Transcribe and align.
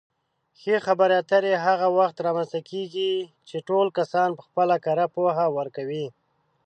ښې 0.59 0.75
خبرې 0.85 1.13
اترې 1.21 1.53
هغه 1.65 1.87
وخت 1.97 2.17
رامنځته 2.27 2.59
کېږي 2.71 3.13
چې 3.47 3.57
ټول 3.67 3.87
کسان 3.97 4.29
پخپله 4.39 4.75
کره 4.85 5.05
پوهه 5.15 5.45
ورکوي. 5.57 6.07